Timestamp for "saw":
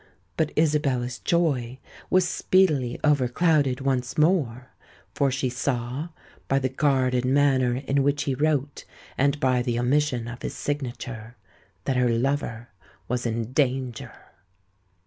5.47-6.09